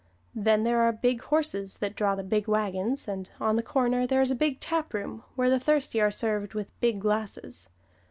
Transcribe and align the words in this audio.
Then 0.33 0.63
there 0.63 0.81
are 0.81 0.91
big 0.91 1.21
horses 1.21 1.77
that 1.77 1.95
draw 1.95 2.15
the 2.15 2.23
big 2.23 2.47
wagons, 2.47 3.07
and 3.07 3.29
on 3.39 3.55
the 3.55 3.61
corner 3.61 4.07
there 4.07 4.23
is 4.23 4.31
a 4.31 4.35
big 4.35 4.59
taproom 4.59 5.21
where 5.35 5.51
the 5.51 5.59
thirsty 5.59 6.01
are 6.01 6.09
served 6.09 6.55
with 6.55 6.71
big 6.79 6.99
glasses. 7.01 7.69